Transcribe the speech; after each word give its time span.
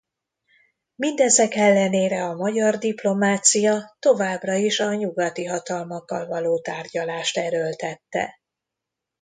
Mindezek 0.95 1.55
ellenére 1.55 2.23
a 2.23 2.33
magyar 2.35 2.77
diplomácia 2.77 3.95
továbbra 3.99 4.53
is 4.53 4.79
a 4.79 4.93
nyugati 4.93 5.45
hatalmakkal 5.45 6.27
való 6.27 6.59
tárgyalást 6.61 7.37
erőltette. 7.37 8.39